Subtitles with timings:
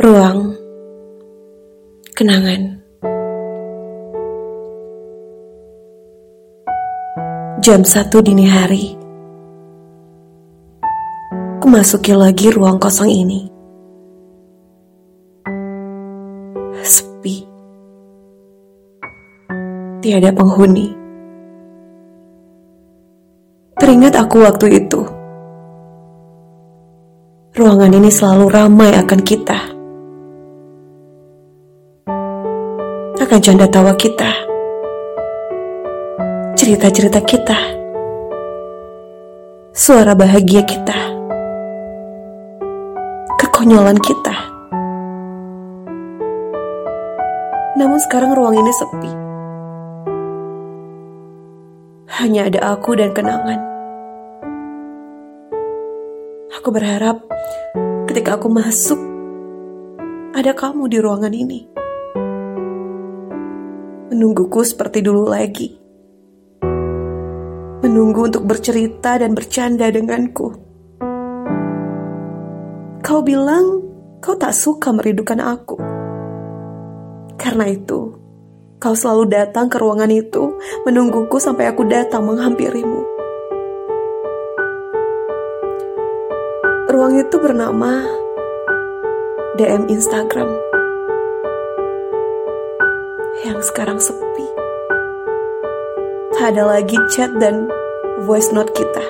[0.00, 0.56] Ruang
[2.16, 2.80] Kenangan.
[7.60, 8.96] Jam satu dini hari.
[11.60, 13.44] Kumasuki lagi ruang kosong ini.
[16.80, 17.44] Sepi.
[20.00, 20.96] Tiada penghuni.
[23.76, 25.04] Teringat aku waktu itu.
[27.52, 29.79] Ruangan ini selalu ramai akan kita
[33.30, 34.26] akan canda tawa kita,
[36.58, 37.54] cerita-cerita kita,
[39.70, 40.98] suara bahagia kita,
[43.38, 44.34] kekonyolan kita.
[47.78, 49.12] Namun sekarang ruang ini sepi.
[52.18, 53.62] Hanya ada aku dan kenangan.
[56.58, 57.22] Aku berharap
[58.10, 58.98] ketika aku masuk,
[60.34, 61.69] ada kamu di ruangan ini
[64.20, 65.80] menungguku seperti dulu lagi.
[67.80, 70.60] Menunggu untuk bercerita dan bercanda denganku.
[73.00, 73.80] Kau bilang
[74.20, 75.80] kau tak suka merindukan aku.
[77.40, 78.12] Karena itu,
[78.76, 80.52] kau selalu datang ke ruangan itu,
[80.84, 83.00] menungguku sampai aku datang menghampirimu.
[86.92, 88.04] Ruang itu bernama
[89.56, 90.69] DM Instagram
[93.44, 94.46] yang sekarang sepi.
[96.36, 97.68] Tak ada lagi chat dan
[98.28, 99.04] voice note kita.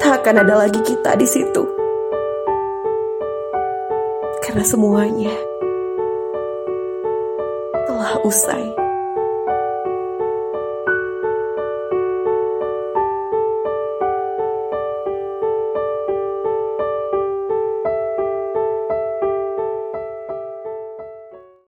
[0.00, 1.64] Tak akan ada lagi kita di situ.
[4.40, 5.32] Karena semuanya
[7.84, 8.85] telah usai.